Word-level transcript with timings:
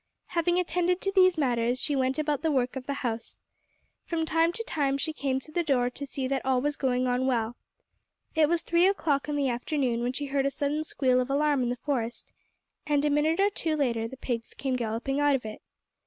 Having 0.29 0.57
attended 0.57 0.99
to 1.01 1.11
these 1.11 1.37
matters, 1.37 1.79
she 1.79 1.95
went 1.95 2.17
about 2.17 2.41
the 2.41 2.49
work 2.49 2.75
of 2.75 2.87
the 2.87 2.95
house. 3.05 3.39
From 4.03 4.25
time 4.25 4.51
to 4.53 4.63
time 4.63 4.97
she 4.97 5.13
came 5.13 5.39
to 5.39 5.51
the 5.51 5.61
door 5.61 5.91
to 5.91 6.07
see 6.07 6.27
that 6.27 6.43
all 6.43 6.59
was 6.59 6.75
going 6.75 7.05
on 7.05 7.27
well. 7.27 7.55
It 8.33 8.49
was 8.49 8.63
three 8.63 8.87
o'clock 8.87 9.29
in 9.29 9.35
the 9.35 9.49
afternoon 9.49 10.01
when 10.01 10.13
she 10.13 10.25
heard 10.25 10.47
a 10.47 10.49
sudden 10.49 10.83
squeal 10.83 11.19
of 11.21 11.29
alarm 11.29 11.61
in 11.61 11.69
the 11.69 11.75
forest, 11.75 12.33
and 12.87 13.05
a 13.05 13.11
minute 13.11 13.39
or 13.39 13.51
two 13.51 13.75
later 13.75 14.07
the 14.07 14.17
pigs 14.17 14.55
came 14.55 14.75
galloping 14.75 15.19
out 15.19 15.35
of 15.35 15.45
it. 15.45 15.61